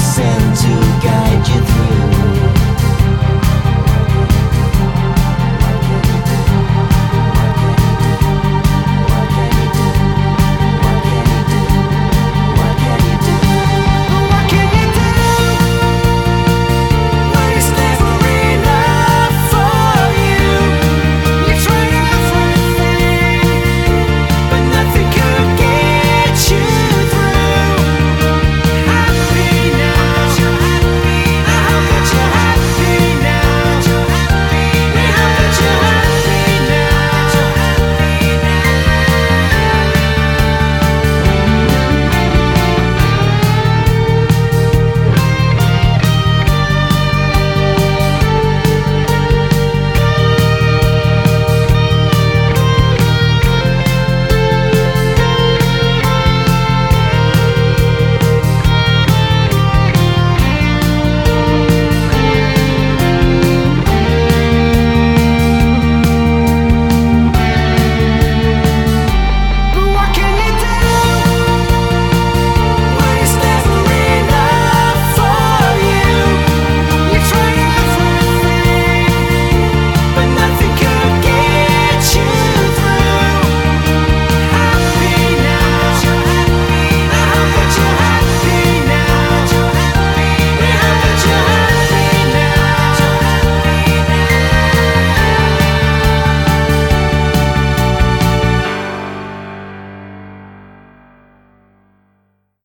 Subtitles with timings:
[0.00, 0.72] sent to
[1.04, 2.19] guide you through.